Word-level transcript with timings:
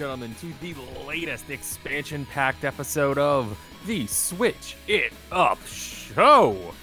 Welcome, 0.00 0.20
ladies 0.20 0.32
and 0.32 0.38
gentlemen, 0.40 0.82
to 0.94 1.00
the 1.00 1.06
latest 1.06 1.50
expansion 1.50 2.26
packed 2.26 2.64
episode 2.64 3.18
of 3.18 3.58
the 3.86 4.06
Switch 4.06 4.76
It 4.88 5.12
Up 5.30 5.58
Show. 5.66 6.74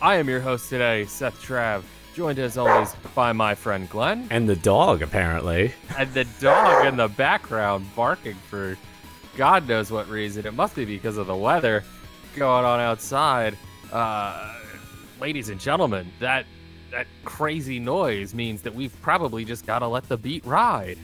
I 0.00 0.16
am 0.16 0.28
your 0.28 0.40
host 0.40 0.70
today, 0.70 1.04
Seth 1.04 1.38
Trav, 1.42 1.82
joined 2.14 2.38
as 2.38 2.56
always 2.56 2.94
by 3.14 3.32
my 3.32 3.54
friend 3.54 3.90
Glenn. 3.90 4.26
And 4.30 4.48
the 4.48 4.56
dog, 4.56 5.02
apparently. 5.02 5.74
And 5.98 6.14
the 6.14 6.24
dog 6.40 6.86
in 6.86 6.96
the 6.96 7.08
background 7.08 7.86
barking 7.94 8.36
for 8.48 8.78
God 9.36 9.68
knows 9.68 9.90
what 9.90 10.08
reason. 10.08 10.46
It 10.46 10.54
must 10.54 10.74
be 10.74 10.86
because 10.86 11.18
of 11.18 11.26
the 11.26 11.36
weather 11.36 11.84
going 12.36 12.64
on 12.64 12.80
outside. 12.80 13.58
Uh, 13.92 14.54
ladies 15.20 15.50
and 15.50 15.60
gentlemen, 15.60 16.10
that 16.20 16.46
that 16.90 17.06
crazy 17.24 17.78
noise 17.78 18.34
means 18.34 18.62
that 18.62 18.74
we've 18.74 18.98
probably 19.02 19.44
just 19.44 19.66
got 19.66 19.80
to 19.80 19.86
let 19.88 20.08
the 20.08 20.16
beat 20.16 20.44
ride. 20.46 20.98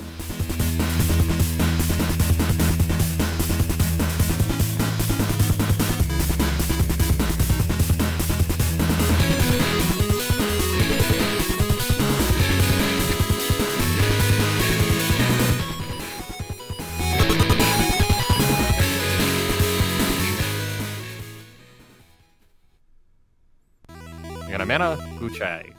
Yanamana 24.69 24.98
Uche. 25.19 25.72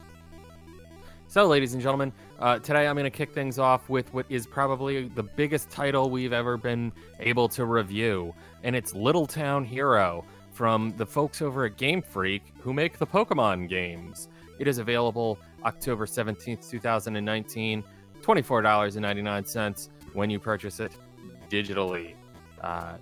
So, 1.28 1.46
ladies 1.46 1.74
and 1.74 1.82
gentlemen, 1.82 2.12
uh, 2.40 2.58
today 2.58 2.88
I'm 2.88 2.96
going 2.96 3.04
to 3.04 3.10
kick 3.10 3.32
things 3.32 3.56
off 3.56 3.88
with 3.88 4.12
what 4.12 4.26
is 4.28 4.48
probably 4.48 5.06
the 5.06 5.22
biggest 5.22 5.70
title 5.70 6.10
we've 6.10 6.32
ever 6.32 6.56
been 6.56 6.92
able 7.20 7.48
to 7.50 7.66
review, 7.66 8.34
and 8.64 8.74
it's 8.74 8.92
Little 8.92 9.26
Town 9.26 9.64
Hero 9.64 10.24
from 10.50 10.92
the 10.96 11.06
folks 11.06 11.40
over 11.40 11.66
at 11.66 11.76
Game 11.76 12.02
Freak 12.02 12.42
who 12.58 12.72
make 12.72 12.98
the 12.98 13.06
Pokemon 13.06 13.68
games. 13.68 14.28
It 14.58 14.66
is 14.66 14.78
available 14.78 15.38
October 15.64 16.04
17th, 16.04 16.68
2019, 16.68 17.84
$24.99 18.22 19.88
when 20.14 20.30
you 20.30 20.40
purchase 20.40 20.80
it 20.80 20.90
digitally. 21.48 22.14
Uh, 22.60 22.94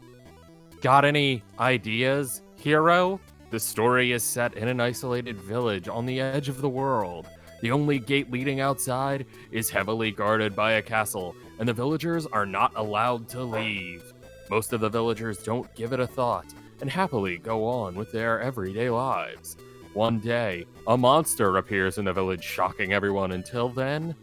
got 0.83 1.07
any 1.07 1.43
ideas, 1.59 2.43
hero? 2.57 3.19
The 3.51 3.59
story 3.59 4.13
is 4.13 4.23
set 4.23 4.55
in 4.55 4.69
an 4.69 4.81
isolated 4.81 5.41
village 5.41 5.89
on 5.89 6.05
the 6.05 6.21
edge 6.21 6.51
of 6.51 6.61
the 6.61 6.69
world. 6.69 7.27
The 7.63 7.71
only 7.71 7.99
gate 7.99 8.31
leading 8.31 8.61
outside 8.61 9.25
is 9.51 9.71
heavily 9.71 10.11
guarded 10.11 10.55
by 10.55 10.73
a 10.73 10.83
castle, 10.83 11.35
and 11.59 11.67
the 11.67 11.73
villagers 11.73 12.27
are 12.27 12.45
not 12.45 12.73
allowed 12.77 13.27
to 13.31 13.43
leave. 13.43 14.13
Most 14.51 14.75
of 14.75 14.81
the 14.81 14.91
villagers 14.91 15.43
don't 15.43 15.75
give 15.75 15.95
it 15.95 16.01
a 16.01 16.07
thought 16.07 16.47
and 16.81 16.91
happily 16.91 17.39
go 17.39 17.65
on 17.65 17.95
with 17.95 18.13
their 18.13 18.41
everyday 18.41 18.91
lives. 18.91 19.57
One 19.95 20.21
day, 20.21 20.67
a 20.87 20.97
monster 20.97 21.57
appears 21.57 21.97
in 21.97 22.05
the 22.05 22.13
village, 22.13 22.45
shocking 22.45 22.93
everyone. 22.93 23.33
Until 23.33 23.71
then, 23.71 24.15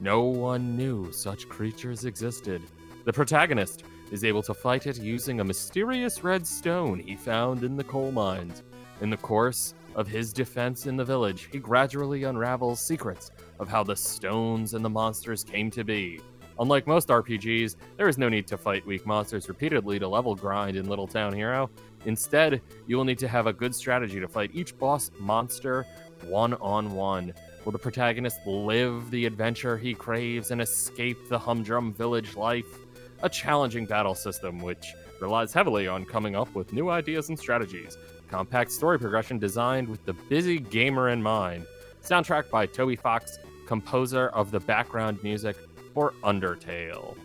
no 0.00 0.24
one 0.24 0.76
knew 0.76 1.12
such 1.12 1.48
creatures 1.48 2.06
existed. 2.06 2.62
The 3.04 3.12
protagonist 3.12 3.84
is 4.10 4.24
able 4.24 4.42
to 4.42 4.54
fight 4.54 4.86
it 4.86 4.98
using 4.98 5.40
a 5.40 5.44
mysterious 5.44 6.22
red 6.22 6.46
stone 6.46 6.98
he 6.98 7.16
found 7.16 7.64
in 7.64 7.76
the 7.76 7.84
coal 7.84 8.12
mines. 8.12 8.62
In 9.00 9.10
the 9.10 9.16
course 9.16 9.74
of 9.94 10.06
his 10.06 10.32
defense 10.32 10.86
in 10.86 10.96
the 10.96 11.04
village, 11.04 11.48
he 11.52 11.58
gradually 11.58 12.24
unravels 12.24 12.86
secrets 12.86 13.30
of 13.58 13.68
how 13.68 13.82
the 13.82 13.96
stones 13.96 14.74
and 14.74 14.84
the 14.84 14.90
monsters 14.90 15.44
came 15.44 15.70
to 15.70 15.84
be. 15.84 16.20
Unlike 16.60 16.86
most 16.86 17.08
RPGs, 17.08 17.74
there 17.96 18.08
is 18.08 18.18
no 18.18 18.28
need 18.28 18.46
to 18.46 18.56
fight 18.56 18.86
weak 18.86 19.04
monsters 19.04 19.48
repeatedly 19.48 19.98
to 19.98 20.06
level 20.06 20.36
grind 20.36 20.76
in 20.76 20.88
Little 20.88 21.08
Town 21.08 21.32
Hero. 21.32 21.68
Instead, 22.04 22.60
you 22.86 22.96
will 22.96 23.04
need 23.04 23.18
to 23.18 23.28
have 23.28 23.48
a 23.48 23.52
good 23.52 23.74
strategy 23.74 24.20
to 24.20 24.28
fight 24.28 24.50
each 24.54 24.78
boss 24.78 25.10
monster 25.18 25.84
one 26.28 26.54
on 26.54 26.92
one. 26.92 27.34
Will 27.64 27.72
the 27.72 27.78
protagonist 27.78 28.38
live 28.46 29.10
the 29.10 29.26
adventure 29.26 29.76
he 29.76 29.94
craves 29.94 30.50
and 30.50 30.60
escape 30.60 31.28
the 31.28 31.38
humdrum 31.38 31.92
village 31.92 32.36
life? 32.36 32.78
A 33.22 33.28
challenging 33.28 33.86
battle 33.86 34.14
system 34.14 34.58
which 34.58 34.94
relies 35.20 35.52
heavily 35.52 35.88
on 35.88 36.04
coming 36.04 36.36
up 36.36 36.54
with 36.54 36.72
new 36.72 36.90
ideas 36.90 37.28
and 37.28 37.38
strategies. 37.38 37.96
Compact 38.28 38.70
story 38.70 38.98
progression 38.98 39.38
designed 39.38 39.88
with 39.88 40.04
the 40.04 40.12
busy 40.12 40.58
gamer 40.58 41.10
in 41.10 41.22
mind. 41.22 41.66
Soundtrack 42.02 42.50
by 42.50 42.66
Toby 42.66 42.96
Fox, 42.96 43.38
composer 43.66 44.28
of 44.28 44.50
the 44.50 44.60
background 44.60 45.22
music 45.22 45.56
for 45.94 46.12
Undertale. 46.22 47.16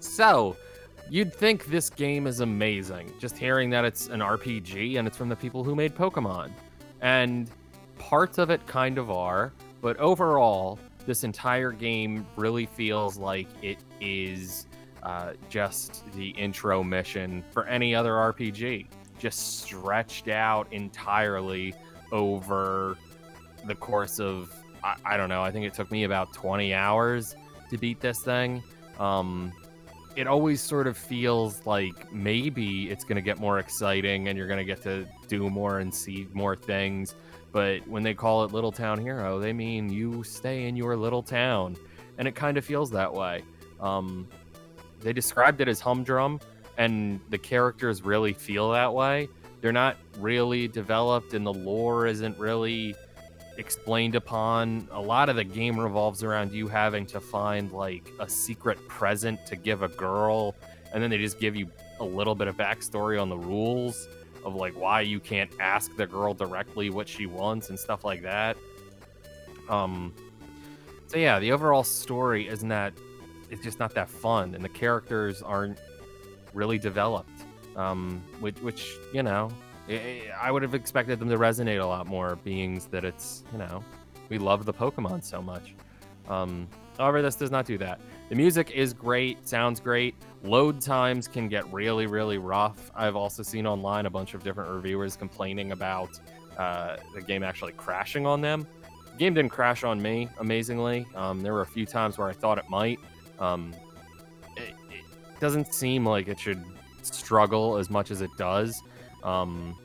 So, 0.00 0.56
you'd 1.10 1.34
think 1.34 1.66
this 1.66 1.90
game 1.90 2.26
is 2.26 2.40
amazing, 2.40 3.12
just 3.18 3.36
hearing 3.36 3.68
that 3.70 3.84
it's 3.84 4.08
an 4.08 4.20
RPG 4.20 4.98
and 4.98 5.06
it's 5.06 5.16
from 5.16 5.28
the 5.28 5.36
people 5.36 5.62
who 5.62 5.74
made 5.74 5.94
Pokemon. 5.94 6.50
And 7.00 7.50
parts 7.98 8.38
of 8.38 8.50
it 8.50 8.66
kind 8.66 8.96
of 8.98 9.10
are, 9.10 9.52
but 9.80 9.96
overall, 9.98 10.78
this 11.06 11.24
entire 11.24 11.72
game 11.72 12.26
really 12.36 12.66
feels 12.66 13.16
like 13.16 13.48
it 13.62 13.78
is 14.00 14.66
uh, 15.02 15.32
just 15.48 16.04
the 16.12 16.30
intro 16.30 16.82
mission 16.82 17.44
for 17.50 17.66
any 17.66 17.94
other 17.94 18.12
RPG, 18.12 18.86
just 19.18 19.60
stretched 19.62 20.28
out 20.28 20.66
entirely 20.72 21.74
over 22.12 22.96
the 23.66 23.74
course 23.74 24.20
of 24.20 24.54
I, 24.84 24.96
I 25.04 25.16
don't 25.16 25.28
know. 25.28 25.42
I 25.42 25.50
think 25.50 25.66
it 25.66 25.74
took 25.74 25.90
me 25.90 26.04
about 26.04 26.32
20 26.32 26.74
hours 26.74 27.36
to 27.70 27.78
beat 27.78 28.00
this 28.00 28.20
thing. 28.22 28.62
Um, 28.98 29.52
it 30.14 30.26
always 30.26 30.60
sort 30.60 30.86
of 30.86 30.96
feels 30.96 31.64
like 31.66 32.12
maybe 32.12 32.90
it's 32.90 33.02
going 33.02 33.16
to 33.16 33.22
get 33.22 33.38
more 33.38 33.58
exciting 33.58 34.28
and 34.28 34.36
you're 34.36 34.46
going 34.46 34.58
to 34.58 34.64
get 34.64 34.82
to 34.82 35.06
do 35.26 35.48
more 35.48 35.78
and 35.78 35.92
see 35.92 36.28
more 36.32 36.54
things. 36.54 37.14
But 37.52 37.86
when 37.86 38.02
they 38.02 38.14
call 38.14 38.44
it 38.44 38.52
Little 38.52 38.72
Town 38.72 38.98
Hero, 38.98 39.38
they 39.38 39.52
mean 39.52 39.90
you 39.90 40.24
stay 40.24 40.64
in 40.66 40.74
your 40.74 40.96
little 40.96 41.22
town. 41.22 41.76
And 42.18 42.26
it 42.26 42.34
kind 42.34 42.56
of 42.56 42.64
feels 42.64 42.90
that 42.92 43.12
way. 43.12 43.42
Um, 43.78 44.26
they 45.00 45.12
described 45.12 45.60
it 45.60 45.68
as 45.68 45.80
humdrum, 45.80 46.40
and 46.78 47.20
the 47.28 47.38
characters 47.38 48.02
really 48.02 48.32
feel 48.32 48.72
that 48.72 48.94
way. 48.94 49.28
They're 49.60 49.72
not 49.72 49.96
really 50.18 50.66
developed, 50.66 51.34
and 51.34 51.44
the 51.44 51.52
lore 51.52 52.06
isn't 52.06 52.38
really 52.38 52.94
explained 53.58 54.14
upon. 54.14 54.88
A 54.90 55.00
lot 55.00 55.28
of 55.28 55.36
the 55.36 55.44
game 55.44 55.78
revolves 55.78 56.22
around 56.22 56.52
you 56.52 56.68
having 56.68 57.04
to 57.06 57.20
find 57.20 57.70
like 57.72 58.10
a 58.18 58.28
secret 58.28 58.78
present 58.88 59.44
to 59.46 59.56
give 59.56 59.82
a 59.82 59.88
girl, 59.88 60.54
and 60.92 61.02
then 61.02 61.10
they 61.10 61.18
just 61.18 61.38
give 61.38 61.54
you 61.54 61.68
a 62.00 62.04
little 62.04 62.34
bit 62.34 62.48
of 62.48 62.56
backstory 62.56 63.20
on 63.20 63.28
the 63.28 63.36
rules 63.36 64.08
of 64.44 64.54
like 64.54 64.74
why 64.74 65.00
you 65.00 65.20
can't 65.20 65.50
ask 65.60 65.94
the 65.96 66.06
girl 66.06 66.34
directly 66.34 66.90
what 66.90 67.08
she 67.08 67.26
wants 67.26 67.70
and 67.70 67.78
stuff 67.78 68.04
like 68.04 68.22
that. 68.22 68.56
Um, 69.68 70.12
so 71.06 71.18
yeah, 71.18 71.38
the 71.38 71.52
overall 71.52 71.84
story 71.84 72.48
isn't 72.48 72.68
that 72.68 72.92
it's 73.50 73.62
just 73.62 73.78
not 73.78 73.94
that 73.94 74.08
fun, 74.08 74.54
and 74.54 74.64
the 74.64 74.68
characters 74.68 75.42
aren't 75.42 75.78
really 76.54 76.78
developed. 76.78 77.28
Um, 77.76 78.22
which, 78.40 78.60
which 78.60 78.94
you 79.14 79.22
know, 79.22 79.50
I 80.40 80.50
would 80.50 80.62
have 80.62 80.74
expected 80.74 81.18
them 81.18 81.28
to 81.30 81.38
resonate 81.38 81.80
a 81.80 81.86
lot 81.86 82.06
more, 82.06 82.36
beings 82.36 82.86
that 82.86 83.04
it's 83.04 83.44
you 83.52 83.58
know, 83.58 83.82
we 84.28 84.38
love 84.38 84.64
the 84.64 84.74
Pokemon 84.74 85.22
so 85.22 85.42
much. 85.42 85.74
Um, 86.28 86.68
however, 86.98 87.22
this 87.22 87.36
does 87.36 87.50
not 87.50 87.66
do 87.66 87.78
that. 87.78 88.00
The 88.32 88.36
music 88.36 88.70
is 88.70 88.94
great, 88.94 89.46
sounds 89.46 89.78
great. 89.78 90.14
Load 90.42 90.80
times 90.80 91.28
can 91.28 91.48
get 91.48 91.70
really, 91.70 92.06
really 92.06 92.38
rough. 92.38 92.90
I've 92.94 93.14
also 93.14 93.42
seen 93.42 93.66
online 93.66 94.06
a 94.06 94.10
bunch 94.10 94.32
of 94.32 94.42
different 94.42 94.70
reviewers 94.70 95.16
complaining 95.16 95.72
about 95.72 96.18
uh, 96.56 96.96
the 97.14 97.20
game 97.20 97.42
actually 97.42 97.72
crashing 97.72 98.24
on 98.24 98.40
them. 98.40 98.66
The 99.10 99.18
game 99.18 99.34
didn't 99.34 99.50
crash 99.50 99.84
on 99.84 100.00
me, 100.00 100.30
amazingly. 100.38 101.06
Um, 101.14 101.42
there 101.42 101.52
were 101.52 101.60
a 101.60 101.66
few 101.66 101.84
times 101.84 102.16
where 102.16 102.26
I 102.26 102.32
thought 102.32 102.56
it 102.56 102.64
might. 102.70 102.98
Um, 103.38 103.74
it, 104.56 104.72
it, 104.90 105.04
doesn't 105.38 105.74
seem 105.74 106.06
like 106.06 106.26
it 106.28 106.40
should 106.40 106.64
struggle 107.02 107.76
as 107.76 107.90
much 107.90 108.10
as 108.10 108.22
it 108.22 108.30
does. 108.38 108.82
Um, 109.22 109.76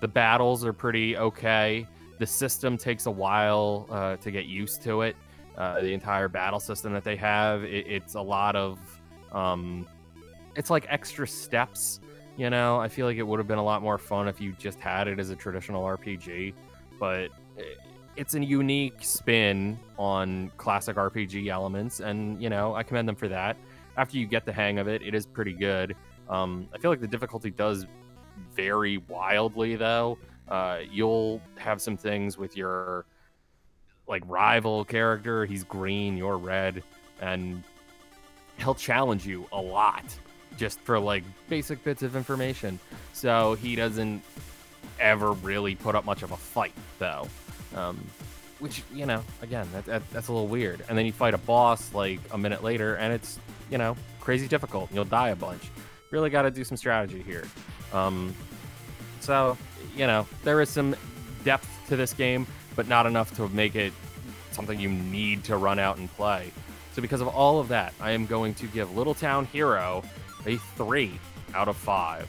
the 0.00 0.08
battles 0.08 0.64
are 0.64 0.72
pretty 0.72 1.18
okay. 1.18 1.86
The 2.18 2.26
system 2.26 2.78
takes 2.78 3.04
a 3.04 3.10
while 3.10 3.86
uh, 3.90 4.16
to 4.16 4.30
get 4.30 4.46
used 4.46 4.82
to 4.84 5.02
it. 5.02 5.14
Uh, 5.58 5.80
the 5.80 5.92
entire 5.92 6.28
battle 6.28 6.60
system 6.60 6.92
that 6.92 7.02
they 7.02 7.16
have, 7.16 7.64
it, 7.64 7.84
it's 7.88 8.14
a 8.14 8.20
lot 8.20 8.54
of, 8.54 8.78
um, 9.32 9.86
it's 10.54 10.70
like 10.70 10.86
extra 10.88 11.26
steps. 11.26 12.00
You 12.36 12.48
know, 12.48 12.78
I 12.78 12.86
feel 12.86 13.06
like 13.06 13.16
it 13.16 13.24
would 13.24 13.40
have 13.40 13.48
been 13.48 13.58
a 13.58 13.64
lot 13.64 13.82
more 13.82 13.98
fun 13.98 14.28
if 14.28 14.40
you 14.40 14.52
just 14.52 14.78
had 14.78 15.08
it 15.08 15.18
as 15.18 15.30
a 15.30 15.36
traditional 15.36 15.82
RPG, 15.82 16.54
but 17.00 17.30
it's 18.18 18.34
a 18.34 18.44
unique 18.44 18.98
spin 19.00 19.78
on 19.98 20.50
classic 20.56 20.96
RPG 20.96 21.48
elements, 21.48 22.00
and 22.00 22.42
you 22.42 22.50
know, 22.50 22.74
I 22.74 22.82
commend 22.82 23.08
them 23.08 23.16
for 23.16 23.28
that. 23.28 23.56
After 23.96 24.16
you 24.16 24.26
get 24.26 24.44
the 24.44 24.52
hang 24.52 24.78
of 24.78 24.88
it, 24.88 25.02
it 25.02 25.14
is 25.14 25.26
pretty 25.26 25.52
good. 25.52 25.96
Um, 26.28 26.68
I 26.74 26.78
feel 26.78 26.90
like 26.90 27.00
the 27.00 27.08
difficulty 27.08 27.50
does 27.50 27.86
vary 28.54 28.98
wildly, 29.08 29.76
though. 29.76 30.18
Uh, 30.48 30.80
you'll 30.90 31.40
have 31.56 31.80
some 31.80 31.96
things 31.96 32.36
with 32.36 32.56
your 32.56 33.06
like 34.08 34.22
rival 34.26 34.84
character. 34.84 35.44
He's 35.44 35.64
green, 35.64 36.16
you're 36.16 36.38
red. 36.38 36.82
and 37.20 37.62
he'll 38.58 38.74
challenge 38.74 39.26
you 39.26 39.46
a 39.52 39.60
lot 39.60 40.04
just 40.56 40.80
for 40.80 40.98
like 40.98 41.22
basic 41.48 41.82
bits 41.84 42.02
of 42.02 42.16
information. 42.16 42.78
So 43.12 43.54
he 43.54 43.76
doesn't 43.76 44.22
ever 44.98 45.32
really 45.32 45.74
put 45.74 45.94
up 45.94 46.04
much 46.04 46.22
of 46.22 46.32
a 46.32 46.36
fight, 46.36 46.72
though. 46.98 47.28
Um, 47.74 47.98
which, 48.58 48.82
you 48.92 49.06
know, 49.06 49.22
again, 49.40 49.68
that, 49.72 49.84
that, 49.84 50.10
that's 50.10 50.28
a 50.28 50.32
little 50.32 50.48
weird. 50.48 50.84
And 50.88 50.98
then 50.98 51.06
you 51.06 51.12
fight 51.12 51.32
a 51.34 51.38
boss 51.38 51.94
like 51.94 52.18
a 52.32 52.38
minute 52.38 52.64
later, 52.64 52.96
and 52.96 53.12
it's, 53.12 53.38
you 53.70 53.78
know, 53.78 53.96
crazy 54.18 54.48
difficult. 54.48 54.90
You'll 54.92 55.04
die 55.04 55.28
a 55.28 55.36
bunch. 55.36 55.62
Really 56.10 56.28
got 56.28 56.42
to 56.42 56.50
do 56.50 56.64
some 56.64 56.76
strategy 56.76 57.22
here. 57.22 57.44
Um, 57.92 58.34
so, 59.20 59.56
you 59.96 60.08
know, 60.08 60.26
there 60.42 60.60
is 60.60 60.70
some 60.70 60.96
depth 61.44 61.68
to 61.88 61.94
this 61.94 62.12
game, 62.12 62.48
but 62.78 62.86
not 62.86 63.06
enough 63.06 63.34
to 63.34 63.48
make 63.48 63.74
it 63.74 63.92
something 64.52 64.78
you 64.78 64.88
need 64.88 65.42
to 65.42 65.56
run 65.56 65.80
out 65.80 65.98
and 65.98 66.08
play. 66.14 66.52
So, 66.92 67.02
because 67.02 67.20
of 67.20 67.26
all 67.26 67.58
of 67.58 67.66
that, 67.68 67.92
I 68.00 68.12
am 68.12 68.24
going 68.24 68.54
to 68.54 68.68
give 68.68 68.96
Little 68.96 69.14
Town 69.14 69.46
Hero 69.46 70.04
a 70.46 70.58
three 70.76 71.18
out 71.54 71.66
of 71.66 71.76
five. 71.76 72.28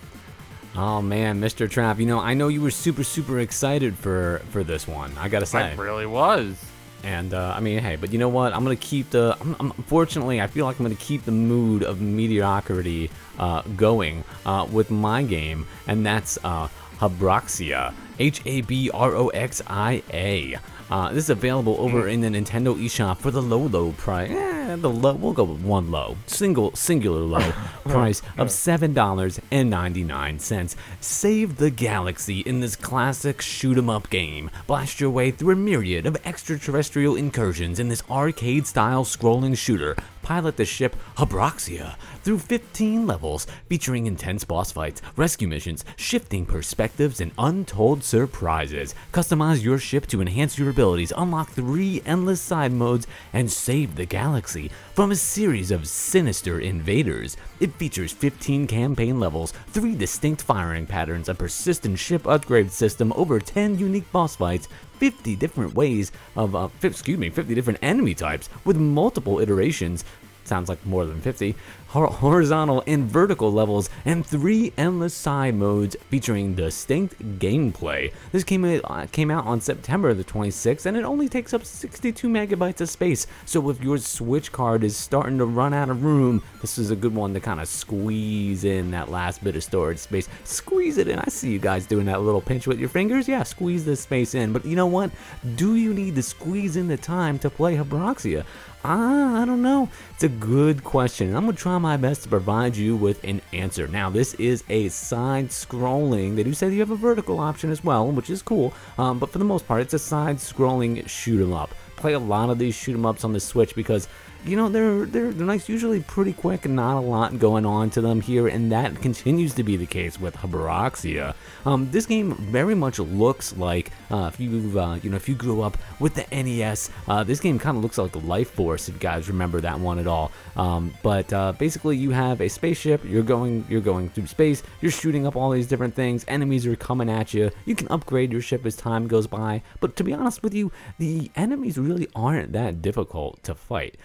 Oh 0.76 1.04
man, 1.04 1.40
Mr. 1.40 1.70
Trav, 1.70 2.00
you 2.00 2.08
know 2.08 2.20
I 2.20 2.34
know 2.34 2.48
you 2.48 2.62
were 2.62 2.72
super 2.72 3.04
super 3.04 3.40
excited 3.40 3.96
for 3.96 4.42
for 4.50 4.64
this 4.64 4.88
one. 4.88 5.16
I 5.20 5.30
gotta 5.30 5.46
say, 5.46 5.60
I 5.60 5.76
really 5.76 6.08
was. 6.08 6.60
And 7.04 7.34
uh, 7.34 7.54
I 7.56 7.60
mean, 7.60 7.80
hey, 7.80 7.96
but 7.96 8.12
you 8.12 8.18
know 8.18 8.30
what? 8.30 8.52
I'm 8.54 8.64
gonna 8.64 8.76
keep 8.76 9.12
the. 9.12 9.38
I'm, 9.40 9.56
I'm, 9.60 9.72
unfortunately, 9.78 10.42
I 10.42 10.48
feel 10.48 10.66
like 10.66 10.80
I'm 10.80 10.86
gonna 10.86 10.96
keep 10.96 11.26
the 11.26 11.32
mood 11.32 11.84
of 11.84 12.02
mediocrity 12.02 13.12
uh, 13.38 13.62
going 13.78 14.24
uh, 14.48 14.68
with 14.72 14.90
my 14.90 15.22
game, 15.22 15.68
and 15.88 16.04
that's 16.04 16.40
uh, 16.44 16.68
Habroxia. 16.98 17.94
H 18.20 18.42
A 18.46 18.62
B 18.62 18.90
R 18.94 19.16
O 19.16 19.30
X 19.30 19.62
I 19.68 20.04
A. 20.14 20.58
Uh, 20.92 21.10
this 21.10 21.26
is 21.26 21.30
available 21.30 21.78
over 21.80 22.08
in 22.08 22.22
the 22.22 22.28
Nintendo 22.28 22.76
eShop 22.76 23.18
for 23.18 23.32
the 23.32 23.42
low, 23.42 23.60
low 23.60 23.92
price. 23.94 24.32
Eh, 24.32 24.59
the 24.76 24.90
low, 24.90 25.14
we'll 25.14 25.34
go 25.34 25.44
with 25.44 25.62
one 25.62 25.90
low, 25.90 26.16
single, 26.28 26.76
singular 26.76 27.22
low 27.22 27.52
price 27.86 28.22
of 28.38 28.52
seven 28.52 28.94
dollars 28.94 29.40
and 29.52 29.70
ninety 29.70 30.04
nine 30.04 30.38
cents. 30.40 30.76
Save 31.02 31.58
the 31.58 31.72
galaxy 31.72 32.42
in 32.42 32.60
this 32.60 32.76
classic 32.76 33.42
shoot 33.42 33.78
'em 33.78 33.90
up 33.90 34.10
game. 34.10 34.52
Blast 34.68 35.00
your 35.00 35.10
way 35.10 35.32
through 35.32 35.54
a 35.54 35.56
myriad 35.56 36.06
of 36.06 36.18
extraterrestrial 36.24 37.16
incursions 37.16 37.80
in 37.80 37.88
this 37.90 38.04
arcade-style 38.10 39.06
scrolling 39.06 39.58
shooter. 39.58 39.96
Pilot 40.22 40.58
the 40.58 40.66
ship 40.66 40.96
Habroxia 41.18 41.96
through 42.24 42.40
15 42.40 43.08
levels 43.08 43.48
featuring 43.68 44.06
intense 44.06 44.44
boss 44.44 44.72
fights, 44.72 45.02
rescue 45.16 45.48
missions, 45.48 45.84
shifting 45.96 46.46
perspectives, 46.46 47.20
and 47.20 47.32
untold 47.40 48.04
surprises. 48.04 48.94
Customize 49.12 49.64
your 49.64 49.80
ship 49.80 50.06
to 50.08 50.22
enhance 50.22 50.60
your 50.60 50.70
abilities, 50.70 51.14
unlock 51.18 51.50
three 51.50 52.02
endless 52.06 52.42
side 52.42 52.72
modes, 52.74 53.08
and 53.34 53.52
save 53.52 53.96
the 53.96 54.06
galaxy 54.06 54.59
from 54.68 55.12
a 55.12 55.16
series 55.16 55.72
of 55.72 55.88
sinister 55.88 56.60
invaders. 56.60 57.38
It 57.62 57.74
features 57.76 58.12
15 58.12 58.68
campaign 58.68 59.20
levels, 59.20 59.54
three 59.68 59.96
distinct 59.96 60.42
firing 60.42 60.86
patterns, 60.86 61.30
a 61.30 61.36
persistent 61.36 61.98
ship 61.98 62.28
upgrade 62.28 62.72
system, 62.72 63.14
over 63.16 63.40
10 63.40 63.80
unique 63.80 64.12
boss 64.12 64.36
fights, 64.36 64.68
50 64.98 65.38
different 65.38 65.74
ways 65.74 66.12
of, 66.36 66.56
uh, 66.56 66.68
excuse 66.84 67.18
me, 67.18 67.30
50 67.30 67.56
different 67.56 67.80
enemy 67.82 68.14
types 68.14 68.50
with 68.66 68.76
multiple 68.76 69.40
iterations. 69.40 70.04
Sounds 70.44 70.68
like 70.68 70.86
more 70.86 71.06
than 71.06 71.22
50 71.22 71.56
horizontal 71.90 72.84
and 72.86 73.06
vertical 73.06 73.52
levels, 73.52 73.90
and 74.06 74.26
three 74.26 74.72
endless 74.78 75.14
side 75.14 75.56
modes 75.56 75.96
featuring 76.10 76.54
distinct 76.54 77.40
gameplay. 77.40 78.14
This 78.32 78.44
came 78.44 78.64
uh, 78.64 79.08
came 79.12 79.32
out 79.32 79.46
on 79.46 79.60
September 79.62 80.14
the 80.14 80.24
26th, 80.24 80.86
and 80.86 80.96
it 80.96 81.04
only 81.04 81.28
takes 81.28 81.54
up 81.54 81.66
62 81.66 82.28
megabytes 82.28 82.82
of 82.82 82.90
space. 82.90 83.26
So 83.46 83.70
if 83.70 83.84
your 83.84 83.98
Switch 83.98 84.52
card 84.52 84.84
is 84.84 84.96
starting 84.96 85.38
to 85.40 85.46
run 85.46 85.74
out 85.74 85.90
of 85.90 86.04
room, 86.04 86.44
this 86.62 86.78
is 86.78 86.92
a 86.92 86.96
good 86.96 87.16
one 87.16 87.34
to 87.34 87.40
kind 87.40 87.60
of 87.60 87.68
squeeze 87.68 88.64
in 88.64 88.92
that 88.92 89.10
last 89.10 89.44
bit 89.44 89.56
of 89.56 89.64
storage 89.64 89.98
space. 89.98 90.30
Squeeze 90.44 90.98
it 90.98 91.08
in. 91.08 91.20
I 91.20 91.30
see 91.30 91.52
you 91.52 91.60
guys 91.60 91.86
doing 91.86 92.06
that 92.06 92.22
little 92.22 92.42
pinch 92.42 92.68
with 92.68 92.80
your 92.80 92.90
fingers. 92.90 93.28
Yeah, 93.28 93.44
squeeze 93.44 93.86
this 93.86 94.02
space 94.02 94.36
in. 94.36 94.54
But 94.54 94.66
you 94.66 94.76
know 94.76 94.88
what? 94.88 95.12
Do 95.56 95.76
you 95.76 95.94
need 95.94 96.16
to 96.16 96.24
squeeze 96.24 96.76
in 96.76 96.88
the 96.88 96.98
time 96.98 97.40
to 97.40 97.50
play 97.50 97.76
Habroxia? 97.76 98.46
Ah, 98.84 99.42
I 99.42 99.46
don't 99.46 99.62
know. 99.62 99.90
It's 100.14 100.24
a 100.24 100.30
good 100.30 100.86
question. 100.86 101.36
I'm 101.36 101.46
gonna 101.46 101.58
try 101.58 101.79
my 101.80 101.98
best 101.98 102.24
to 102.24 102.30
provide 102.30 102.76
you 102.76 102.96
with 102.96 103.24
an 103.24 103.42
answer. 103.54 103.88
Now, 103.88 104.10
this 104.10 104.34
is 104.36 104.64
a 104.70 104.90
side 104.90 105.50
scrolling. 105.50 106.36
They 106.36 106.44
do 106.44 106.54
say 106.54 106.68
that 106.68 106.74
you 106.74 106.80
have 106.82 106.92
a 106.92 106.96
vertical 106.96 107.40
option 107.40 107.72
as 107.72 107.84
well, 107.84 108.12
which 108.12 108.30
is 108.30 108.42
cool. 108.42 108.74
Um, 108.98 109.20
but 109.20 109.30
for 109.30 109.40
the 109.40 109.46
most 109.46 109.68
part, 109.68 109.82
it's 109.82 109.94
a 109.94 110.00
side 110.00 110.38
scrolling 110.38 111.08
shoot 111.08 111.42
'em 111.42 111.54
up. 111.54 111.74
Play 111.96 112.14
a 112.14 112.20
lot 112.20 112.50
of 112.50 112.60
these 112.60 112.76
shoot 112.76 112.94
'em 112.94 113.06
ups 113.06 113.24
on 113.24 113.34
the 113.34 113.40
Switch 113.40 113.76
because 113.76 114.08
you 114.46 114.56
know 114.56 114.70
they're 114.70 115.06
they're 115.06 115.32
they're 115.32 115.46
nice, 115.46 115.68
usually 115.68 116.00
pretty 116.02 116.34
quick, 116.34 116.68
not 116.68 116.98
a 116.98 117.02
lot 117.02 117.38
going 117.40 117.66
on 117.66 117.90
to 117.92 118.02
them 118.02 118.22
here, 118.22 118.48
and 118.48 118.72
that 118.72 119.02
continues 119.02 119.54
to 119.56 119.64
be 119.64 119.78
the 119.78 119.86
case 119.86 120.20
with 120.20 120.36
Habroxia. 120.38 121.36
Um, 121.66 121.92
this 121.92 122.06
game 122.06 122.36
very 122.36 122.76
much 122.76 123.00
looks 123.00 123.56
like 123.58 123.92
uh, 124.10 124.32
if 124.34 124.40
you 124.40 124.80
uh, 124.80 124.96
you 124.96 125.10
know 125.10 125.18
if 125.18 125.28
you 125.28 125.36
grew 125.36 125.62
up 125.62 125.78
with 126.00 126.16
the 126.16 126.26
NES, 126.32 126.90
uh, 127.08 127.24
this 127.24 127.40
game 127.40 127.60
kind 127.60 127.78
of 127.78 127.84
looks 127.84 127.98
like 127.98 128.16
Life 128.24 128.52
Force. 128.52 128.88
If 128.88 128.96
you 128.96 129.00
guys 129.00 129.28
remember 129.28 129.62
that 129.62 129.80
one 129.80 130.00
at 130.00 130.08
all, 130.08 130.32
um, 130.56 130.94
but 131.04 131.32
uh, 131.34 131.52
basically 131.54 131.98
you 131.98 132.12
have 132.12 132.42
a 132.42 132.48
spaceship. 132.48 133.04
You're 133.04 133.24
going 133.24 133.66
you're 133.70 133.82
going 133.82 134.10
through 134.10 134.28
space. 134.28 134.64
You're 134.82 134.92
shooting 134.92 135.28
up 135.28 135.36
all 135.36 135.52
these 135.52 135.68
different 135.68 135.96
things. 135.96 136.24
Enemies 136.28 136.66
are 136.66 136.76
coming 136.76 137.10
at 137.10 137.34
you. 137.34 137.52
You 137.66 137.76
can 137.76 137.88
upgrade 137.90 138.32
your 138.32 138.42
ship 138.42 138.66
as 138.66 138.76
time 138.76 139.08
goes 139.08 139.28
by. 139.28 139.62
But 139.80 139.96
to 139.98 140.04
be 140.04 140.14
honest 140.14 140.44
with 140.44 140.54
you, 140.54 140.72
the 140.98 141.30
enemies 141.36 141.78
really 141.78 142.08
aren't 142.16 142.54
that 142.54 142.82
difficult 142.82 143.44
to 143.44 143.56
fight. 143.56 143.98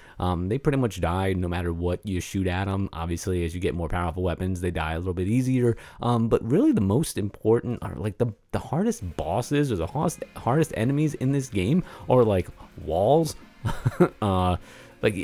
They 0.48 0.58
pretty 0.58 0.78
much 0.78 1.00
die 1.00 1.32
no 1.32 1.48
matter 1.48 1.72
what 1.72 2.00
you 2.04 2.20
shoot 2.20 2.46
at 2.46 2.66
them. 2.66 2.88
Obviously, 2.92 3.44
as 3.44 3.54
you 3.54 3.60
get 3.60 3.74
more 3.74 3.88
powerful 3.88 4.22
weapons, 4.22 4.60
they 4.60 4.70
die 4.70 4.92
a 4.92 4.98
little 4.98 5.14
bit 5.14 5.28
easier. 5.28 5.76
Um, 6.00 6.28
but 6.28 6.42
really, 6.44 6.72
the 6.72 6.80
most 6.80 7.18
important 7.18 7.82
are 7.82 7.94
like 7.96 8.18
the 8.18 8.32
the 8.52 8.58
hardest 8.58 9.16
bosses 9.16 9.72
or 9.72 9.76
the 9.76 9.86
hardest 9.86 10.24
hardest 10.36 10.72
enemies 10.76 11.14
in 11.14 11.32
this 11.32 11.48
game 11.48 11.82
are 12.08 12.24
like 12.24 12.48
walls. 12.84 13.36
uh, 14.22 14.56
like 15.02 15.14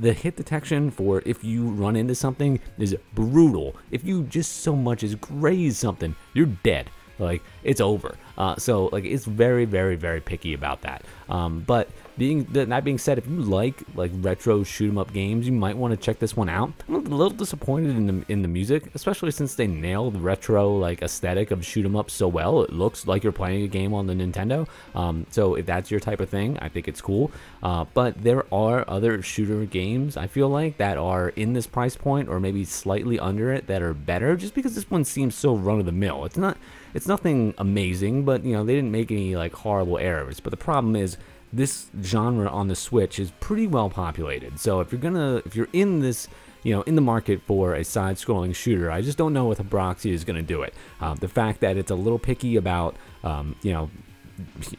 the 0.00 0.12
hit 0.12 0.34
detection 0.34 0.90
for 0.90 1.22
if 1.24 1.44
you 1.44 1.68
run 1.68 1.94
into 1.94 2.16
something 2.16 2.58
is 2.78 2.96
brutal. 3.14 3.76
If 3.92 4.02
you 4.04 4.24
just 4.24 4.62
so 4.62 4.74
much 4.74 5.04
as 5.04 5.14
graze 5.14 5.78
something, 5.78 6.16
you're 6.34 6.46
dead. 6.46 6.90
Like 7.20 7.42
it's 7.62 7.80
over. 7.80 8.16
Uh, 8.40 8.56
so 8.56 8.88
like 8.90 9.04
it's 9.04 9.26
very 9.26 9.66
very 9.66 9.96
very 9.96 10.20
picky 10.30 10.54
about 10.54 10.80
that. 10.80 11.04
Um, 11.28 11.52
but 11.66 11.88
being 12.16 12.44
that 12.52 12.84
being 12.84 12.98
said, 12.98 13.18
if 13.18 13.26
you 13.26 13.36
like 13.36 13.82
like 13.94 14.10
retro 14.14 14.64
shoot 14.64 14.88
'em 14.90 14.98
up 14.98 15.12
games, 15.12 15.46
you 15.46 15.52
might 15.52 15.76
want 15.76 15.92
to 15.92 15.96
check 16.06 16.18
this 16.18 16.34
one 16.36 16.48
out. 16.48 16.72
I'm 16.88 16.94
a 16.94 16.98
little 17.00 17.36
disappointed 17.44 17.96
in 17.96 18.06
the 18.06 18.32
in 18.32 18.40
the 18.40 18.48
music, 18.48 18.82
especially 18.94 19.30
since 19.30 19.54
they 19.54 19.66
nailed 19.66 20.14
the 20.14 20.20
retro 20.20 20.62
like 20.86 21.02
aesthetic 21.02 21.50
of 21.50 21.64
shoot 21.64 21.84
'em 21.84 21.96
up 21.96 22.10
so 22.10 22.28
well. 22.28 22.62
It 22.62 22.72
looks 22.72 23.06
like 23.06 23.22
you're 23.22 23.40
playing 23.42 23.62
a 23.62 23.68
game 23.68 23.92
on 23.92 24.06
the 24.06 24.14
Nintendo. 24.14 24.66
Um, 24.94 25.26
so 25.30 25.54
if 25.54 25.66
that's 25.66 25.90
your 25.90 26.00
type 26.00 26.20
of 26.20 26.30
thing, 26.30 26.58
I 26.62 26.68
think 26.68 26.88
it's 26.88 27.02
cool. 27.02 27.30
Uh, 27.62 27.84
but 27.92 28.22
there 28.22 28.44
are 28.52 28.84
other 28.88 29.22
shooter 29.22 29.66
games 29.66 30.16
I 30.16 30.26
feel 30.26 30.48
like 30.48 30.78
that 30.78 30.96
are 30.96 31.28
in 31.36 31.52
this 31.52 31.66
price 31.66 31.96
point 31.96 32.28
or 32.30 32.40
maybe 32.40 32.64
slightly 32.64 33.18
under 33.18 33.52
it 33.52 33.66
that 33.66 33.82
are 33.82 33.94
better. 33.94 34.34
Just 34.36 34.54
because 34.54 34.74
this 34.74 34.90
one 34.90 35.04
seems 35.04 35.34
so 35.34 35.54
run 35.54 35.78
of 35.80 35.86
the 35.86 35.92
mill. 35.92 36.24
It's 36.24 36.38
not. 36.38 36.56
It's 36.92 37.06
nothing 37.06 37.54
amazing, 37.56 38.24
but 38.30 38.44
you 38.44 38.52
know 38.52 38.62
they 38.62 38.76
didn't 38.76 38.92
make 38.92 39.10
any 39.10 39.34
like 39.34 39.52
horrible 39.52 39.98
errors. 39.98 40.38
But 40.38 40.52
the 40.52 40.56
problem 40.56 40.94
is 40.94 41.16
this 41.52 41.90
genre 42.00 42.48
on 42.48 42.68
the 42.68 42.76
Switch 42.76 43.18
is 43.18 43.32
pretty 43.40 43.66
well 43.66 43.90
populated. 43.90 44.60
So 44.60 44.78
if 44.78 44.92
you're 44.92 45.00
gonna, 45.00 45.42
if 45.44 45.56
you're 45.56 45.72
in 45.72 45.98
this, 45.98 46.28
you 46.62 46.72
know, 46.72 46.82
in 46.82 46.94
the 46.94 47.00
market 47.00 47.42
for 47.42 47.74
a 47.74 47.82
side-scrolling 47.82 48.54
shooter, 48.54 48.88
I 48.88 49.00
just 49.00 49.18
don't 49.18 49.32
know 49.32 49.46
what 49.46 49.58
Habroxia 49.58 50.12
is 50.12 50.22
gonna 50.22 50.42
do 50.42 50.62
it. 50.62 50.74
Uh, 51.00 51.14
the 51.14 51.26
fact 51.26 51.58
that 51.62 51.76
it's 51.76 51.90
a 51.90 51.96
little 51.96 52.20
picky 52.20 52.54
about, 52.54 52.94
um, 53.24 53.56
you 53.62 53.72
know, 53.72 53.90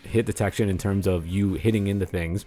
hit 0.03 0.25
detection 0.25 0.69
in 0.69 0.77
terms 0.77 1.05
of 1.05 1.27
you 1.27 1.55
hitting 1.55 1.87
into 1.87 2.05
things 2.05 2.45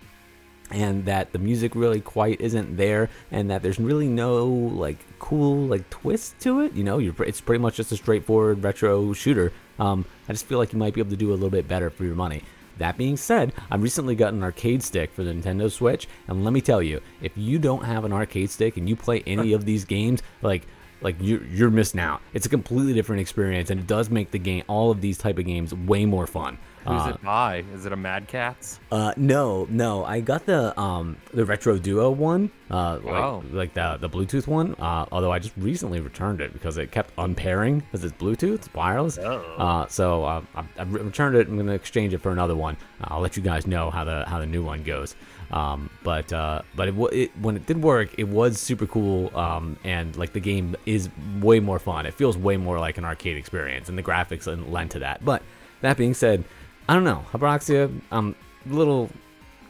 and 0.70 1.04
that 1.04 1.32
the 1.32 1.38
music 1.38 1.74
really 1.74 2.00
quite 2.00 2.40
isn't 2.40 2.78
there 2.78 3.10
and 3.30 3.50
that 3.50 3.62
there's 3.62 3.78
really 3.78 4.08
no 4.08 4.46
like 4.46 4.96
cool 5.18 5.66
like 5.66 5.88
twist 5.90 6.40
to 6.40 6.60
it 6.62 6.72
you 6.72 6.82
know 6.82 6.96
you're 6.96 7.14
it's 7.22 7.42
pretty 7.42 7.60
much 7.60 7.76
just 7.76 7.92
a 7.92 7.96
straightforward 7.96 8.64
retro 8.64 9.12
shooter 9.12 9.52
um, 9.78 10.06
i 10.28 10.32
just 10.32 10.46
feel 10.46 10.58
like 10.58 10.72
you 10.72 10.78
might 10.78 10.94
be 10.94 11.00
able 11.00 11.10
to 11.10 11.16
do 11.16 11.30
a 11.30 11.34
little 11.34 11.50
bit 11.50 11.68
better 11.68 11.90
for 11.90 12.04
your 12.04 12.14
money. 12.14 12.42
That 12.78 12.96
being 12.96 13.16
said, 13.16 13.52
I've 13.70 13.82
recently 13.82 14.16
got 14.16 14.32
an 14.32 14.42
arcade 14.42 14.82
stick 14.82 15.12
for 15.12 15.22
the 15.22 15.32
Nintendo 15.32 15.70
Switch, 15.70 16.08
and 16.26 16.42
let 16.44 16.52
me 16.52 16.60
tell 16.60 16.82
you, 16.82 17.00
if 17.22 17.32
you 17.36 17.58
don't 17.58 17.84
have 17.84 18.04
an 18.04 18.12
arcade 18.12 18.50
stick 18.50 18.76
and 18.76 18.88
you 18.88 18.96
play 18.96 19.22
any 19.26 19.52
of 19.52 19.64
these 19.64 19.84
games, 19.84 20.22
like 20.42 20.66
like 21.04 21.14
you're 21.20 21.44
you're 21.44 21.70
missing 21.70 22.00
out. 22.00 22.20
It's 22.32 22.46
a 22.46 22.48
completely 22.48 22.94
different 22.94 23.20
experience, 23.20 23.70
and 23.70 23.78
it 23.78 23.86
does 23.86 24.10
make 24.10 24.32
the 24.32 24.38
game 24.40 24.64
all 24.66 24.90
of 24.90 25.00
these 25.00 25.16
type 25.18 25.38
of 25.38 25.44
games 25.44 25.72
way 25.72 26.04
more 26.06 26.26
fun. 26.26 26.58
Who's 26.86 27.00
Uh, 27.00 27.12
it 27.14 27.22
by? 27.22 27.64
Is 27.74 27.86
it 27.86 27.92
a 27.92 27.96
Mad 27.96 28.28
Catz? 28.28 28.78
Uh, 28.92 29.14
no, 29.16 29.66
no. 29.70 30.04
I 30.04 30.20
got 30.20 30.44
the 30.44 30.78
um 30.78 31.16
the 31.32 31.44
retro 31.46 31.78
duo 31.78 32.10
one, 32.10 32.50
uh, 32.70 32.96
like, 32.96 33.04
Wow. 33.04 33.42
like 33.52 33.72
the 33.72 33.96
the 34.00 34.08
Bluetooth 34.10 34.46
one. 34.46 34.74
Uh, 34.78 35.06
although 35.10 35.32
I 35.32 35.38
just 35.38 35.54
recently 35.56 36.00
returned 36.00 36.40
it 36.42 36.52
because 36.52 36.76
it 36.76 36.90
kept 36.90 37.12
unpairing 37.16 37.78
because 37.80 38.04
it's 38.04 38.12
Bluetooth, 38.18 38.54
it's 38.56 38.74
wireless. 38.74 39.16
Oh. 39.18 39.40
Uh, 39.56 39.86
so 39.86 40.24
uh, 40.24 40.42
I, 40.54 40.64
I 40.78 40.82
returned 40.82 41.36
it. 41.36 41.48
I'm 41.48 41.56
gonna 41.56 41.72
exchange 41.72 42.12
it 42.12 42.18
for 42.18 42.32
another 42.32 42.54
one. 42.56 42.76
I'll 43.02 43.20
let 43.20 43.36
you 43.38 43.42
guys 43.42 43.66
know 43.66 43.88
how 43.90 44.04
the 44.04 44.24
how 44.26 44.38
the 44.38 44.46
new 44.46 44.62
one 44.62 44.82
goes. 44.82 45.16
Um, 45.54 45.88
but 46.02 46.32
uh, 46.32 46.62
but 46.74 46.88
it, 46.88 46.94
it 47.12 47.30
when 47.40 47.54
it 47.54 47.64
did 47.64 47.80
work, 47.80 48.10
it 48.18 48.28
was 48.28 48.58
super 48.58 48.86
cool. 48.86 49.34
Um, 49.36 49.78
and 49.84 50.16
like 50.16 50.32
the 50.32 50.40
game 50.40 50.74
is 50.84 51.08
way 51.40 51.60
more 51.60 51.78
fun. 51.78 52.06
It 52.06 52.14
feels 52.14 52.36
way 52.36 52.56
more 52.56 52.80
like 52.80 52.98
an 52.98 53.04
arcade 53.04 53.36
experience, 53.36 53.88
and 53.88 53.96
the 53.96 54.02
graphics 54.02 54.46
lend 54.70 54.90
to 54.90 54.98
that. 54.98 55.24
But 55.24 55.42
that 55.80 55.96
being 55.96 56.12
said, 56.12 56.42
I 56.88 56.94
don't 56.94 57.04
know. 57.04 57.24
Habroxia, 57.32 58.00
I'm 58.10 58.34
a 58.68 58.74
little, 58.74 59.10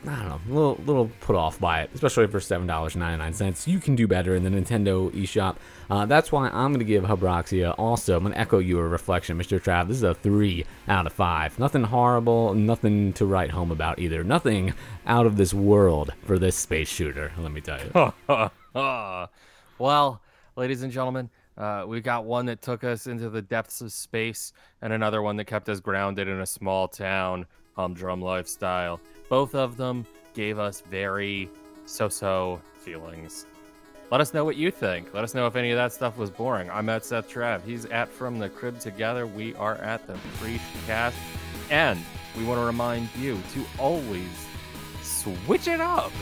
I 0.06 0.16
don't 0.16 0.28
know, 0.28 0.40
a 0.46 0.52
little, 0.52 0.80
little 0.86 1.10
put 1.20 1.34
off 1.36 1.58
by 1.58 1.82
it, 1.82 1.90
especially 1.94 2.26
for 2.26 2.38
$7.99. 2.38 3.66
You 3.66 3.78
can 3.78 3.96
do 3.96 4.06
better 4.06 4.34
in 4.34 4.42
the 4.44 4.50
Nintendo 4.50 5.10
eShop. 5.12 5.56
Uh, 5.88 6.06
that's 6.06 6.30
why 6.30 6.48
I'm 6.48 6.72
going 6.72 6.78
to 6.80 6.84
give 6.84 7.04
Habroxia 7.04 7.74
also, 7.78 8.16
I'm 8.16 8.22
going 8.22 8.34
to 8.34 8.38
echo 8.38 8.58
your 8.58 8.88
reflection, 8.88 9.38
Mr. 9.38 9.60
Trav. 9.60 9.88
This 9.88 9.98
is 9.98 10.02
a 10.02 10.14
3 10.14 10.64
out 10.88 11.06
of 11.06 11.12
5. 11.12 11.58
Nothing 11.58 11.84
horrible, 11.84 12.54
nothing 12.54 13.12
to 13.14 13.24
write 13.26 13.50
home 13.50 13.70
about 13.70 13.98
either. 13.98 14.22
Nothing 14.24 14.74
out 15.06 15.26
of 15.26 15.36
this 15.36 15.54
world 15.54 16.12
for 16.26 16.38
this 16.38 16.56
space 16.56 16.88
shooter, 16.88 17.32
let 17.38 17.52
me 17.52 17.60
tell 17.60 17.80
you. 17.80 18.12
well, 19.78 20.20
ladies 20.56 20.82
and 20.82 20.92
gentlemen, 20.92 21.30
uh, 21.56 21.84
we 21.86 22.00
got 22.00 22.24
one 22.24 22.46
that 22.46 22.60
took 22.60 22.84
us 22.84 23.06
into 23.06 23.30
the 23.30 23.42
depths 23.42 23.80
of 23.80 23.92
space, 23.92 24.52
and 24.82 24.92
another 24.92 25.22
one 25.22 25.36
that 25.36 25.44
kept 25.44 25.68
us 25.68 25.80
grounded 25.80 26.28
in 26.28 26.40
a 26.40 26.46
small 26.46 26.88
town, 26.88 27.46
humdrum 27.76 28.20
lifestyle. 28.20 29.00
Both 29.34 29.56
of 29.56 29.76
them 29.76 30.06
gave 30.32 30.60
us 30.60 30.84
very 30.88 31.50
so-so 31.86 32.60
feelings. 32.76 33.46
Let 34.12 34.20
us 34.20 34.32
know 34.32 34.44
what 34.44 34.54
you 34.54 34.70
think. 34.70 35.12
Let 35.12 35.24
us 35.24 35.34
know 35.34 35.48
if 35.48 35.56
any 35.56 35.72
of 35.72 35.76
that 35.76 35.92
stuff 35.92 36.16
was 36.16 36.30
boring. 36.30 36.70
I'm 36.70 36.88
at 36.88 37.04
Seth 37.04 37.28
Trav. 37.28 37.64
He's 37.64 37.84
at 37.86 38.08
From 38.08 38.38
the 38.38 38.48
Crib 38.48 38.78
Together. 38.78 39.26
We 39.26 39.52
are 39.56 39.74
at 39.78 40.06
the 40.06 40.16
Preach 40.38 40.60
Cast, 40.86 41.16
and 41.68 41.98
we 42.38 42.44
want 42.44 42.60
to 42.60 42.64
remind 42.64 43.08
you 43.16 43.42
to 43.54 43.64
always 43.76 44.46
switch 45.02 45.66
it 45.66 45.80
up. 45.80 46.12